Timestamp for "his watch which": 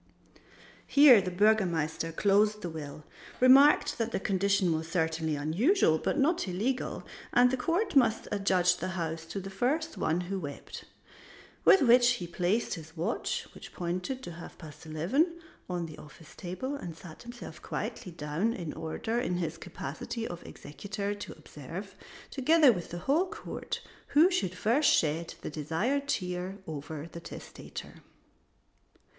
12.73-13.73